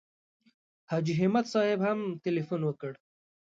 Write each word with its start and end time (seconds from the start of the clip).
حاجي 0.89 1.13
همت 1.19 1.45
صاحب 1.53 1.79
هم 1.87 1.99
تیلفون 2.23 2.61
وکړ. 2.65 2.91